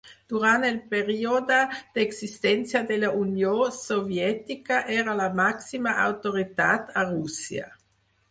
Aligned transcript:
Durant 0.31 0.63
el 0.67 0.77
període 0.93 1.57
d'existència 1.97 2.79
de 2.91 2.95
la 3.03 3.11
Unió 3.19 3.53
Soviètica 3.75 4.79
era 4.95 5.15
la 5.19 5.29
màxima 5.41 5.93
autoritat 6.07 6.89
a 7.03 7.05
Rússia. 7.13 7.69